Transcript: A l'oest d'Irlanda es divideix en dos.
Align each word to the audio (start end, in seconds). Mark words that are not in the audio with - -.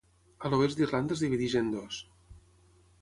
A 0.47 0.49
l'oest 0.53 0.79
d'Irlanda 0.79 1.17
es 1.17 1.23
divideix 1.25 1.59
en 1.61 1.71
dos. 1.77 2.01